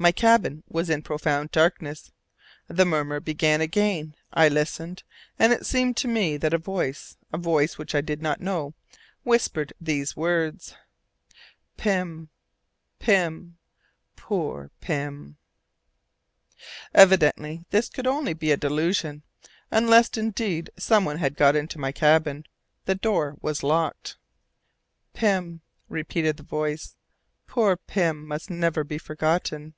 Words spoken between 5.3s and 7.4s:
and it seemed to me that a voice a